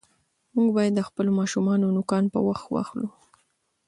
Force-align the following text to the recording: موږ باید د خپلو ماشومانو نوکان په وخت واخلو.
موږ 0.55 0.67
باید 0.75 0.93
د 0.95 1.01
خپلو 1.07 1.31
ماشومانو 1.39 1.93
نوکان 1.95 2.23
په 2.33 2.39
وخت 2.47 2.65
واخلو. 2.69 3.07